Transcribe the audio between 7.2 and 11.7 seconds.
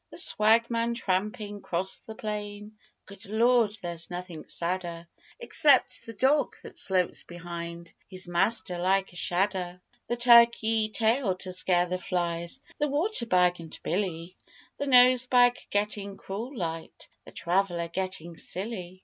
behind His master like a shadder; The turkey tail to